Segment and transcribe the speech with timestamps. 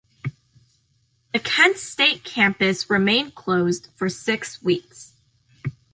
[1.31, 5.13] The Kent State campus remained closed for six weeks.